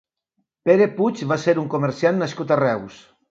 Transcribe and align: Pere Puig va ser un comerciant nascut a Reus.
Pere 0.69 0.87
Puig 0.95 1.21
va 1.33 1.37
ser 1.45 1.55
un 1.65 1.69
comerciant 1.75 2.19
nascut 2.25 2.55
a 2.57 2.61
Reus. 2.63 2.99